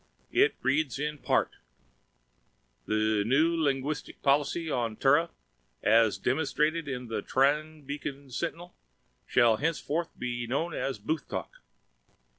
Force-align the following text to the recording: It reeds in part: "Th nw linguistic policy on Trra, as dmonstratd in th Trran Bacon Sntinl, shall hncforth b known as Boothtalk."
It 0.31 0.55
reeds 0.63 0.97
in 0.97 1.19
part: 1.19 1.51
"Th 2.87 3.23
nw 3.23 3.61
linguistic 3.61 4.19
policy 4.23 4.67
on 4.67 4.95
Trra, 4.97 5.29
as 5.83 6.17
dmonstratd 6.17 6.87
in 6.87 7.07
th 7.07 7.23
Trran 7.27 7.85
Bacon 7.85 8.29
Sntinl, 8.29 8.71
shall 9.27 9.59
hncforth 9.59 10.09
b 10.17 10.47
known 10.47 10.73
as 10.73 10.97
Boothtalk." 10.97 11.49